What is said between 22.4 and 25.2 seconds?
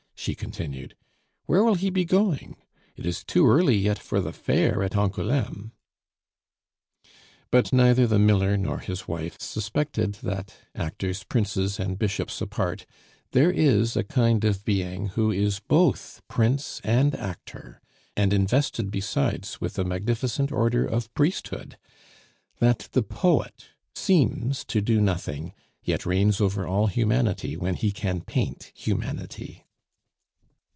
that the Poet seems to do